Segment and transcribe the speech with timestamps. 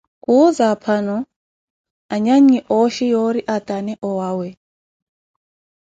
[0.23, 1.17] Khuwuza, aphano,
[2.13, 4.47] anyannyi ooxhi yoori atane owawe.